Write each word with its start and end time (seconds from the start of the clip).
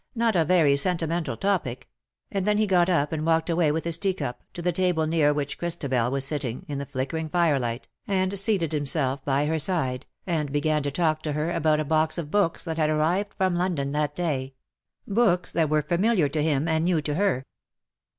"Not 0.25 0.35
a 0.35 0.43
very 0.43 0.75
senti 0.77 1.05
mental 1.05 1.37
topic;" 1.37 1.87
and 2.31 2.47
then 2.47 2.57
he 2.57 2.65
got 2.65 2.89
up 2.89 3.11
and 3.11 3.23
walked 3.23 3.51
away 3.51 3.71
with 3.71 3.83
his 3.85 3.99
teacup^ 3.99 4.33
to 4.55 4.61
the 4.63 4.71
table 4.71 5.05
near 5.05 5.31
which 5.31 5.59
Christabel 5.59 6.09
was 6.09 6.25
sittings 6.25 6.65
in 6.67 6.79
the 6.79 6.87
flickering 6.87 7.29
fire 7.29 7.59
light^ 7.59 7.83
and 8.07 8.39
seated 8.39 8.73
himself 8.73 9.23
by 9.23 9.45
her 9.45 9.57
side^ 9.57 10.01
and 10.25 10.51
began 10.51 10.81
to 10.81 10.89
talk 10.89 11.21
to 11.21 11.33
her 11.33 11.51
about 11.51 11.79
a 11.79 11.85
box 11.85 12.17
of 12.17 12.31
books 12.31 12.63
that 12.63 12.77
had 12.77 12.89
arrived 12.89 13.35
from 13.35 13.53
London 13.55 13.91
that 13.91 14.15
day— 14.15 14.55
books 15.07 15.51
that 15.51 15.69
were 15.69 15.83
familiar 15.83 16.27
to 16.27 16.41
him 16.41 16.67
and 16.67 16.85
new 16.85 16.99
to 17.03 17.13
her. 17.13 17.45